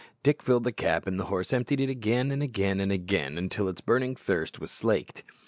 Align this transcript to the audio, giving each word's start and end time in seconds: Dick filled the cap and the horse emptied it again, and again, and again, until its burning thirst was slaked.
Dick 0.23 0.41
filled 0.41 0.63
the 0.63 0.71
cap 0.71 1.05
and 1.05 1.19
the 1.19 1.25
horse 1.25 1.53
emptied 1.53 1.79
it 1.79 1.87
again, 1.87 2.31
and 2.31 2.41
again, 2.41 2.79
and 2.79 2.91
again, 2.91 3.37
until 3.37 3.67
its 3.67 3.81
burning 3.81 4.15
thirst 4.15 4.59
was 4.59 4.71
slaked. 4.71 5.21